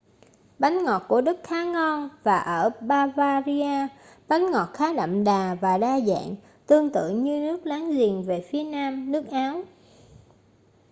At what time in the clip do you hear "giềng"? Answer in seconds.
7.91-8.23